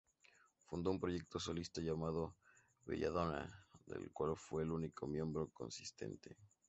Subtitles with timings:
[0.65, 2.33] Fundó un proyecto solista llamado
[2.87, 6.35] Belladonna, del cual fue el único miembro consistente.